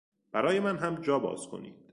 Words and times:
برای 0.31 0.59
من 0.59 0.77
هم 0.77 1.01
جا 1.01 1.19
باز 1.19 1.47
کنید! 1.51 1.75